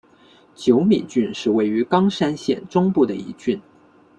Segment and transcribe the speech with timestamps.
[0.55, 3.61] 久米郡是位于冈山县中部的一郡。